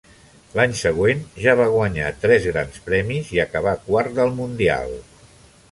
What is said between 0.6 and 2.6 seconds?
següent ja va guanyar tres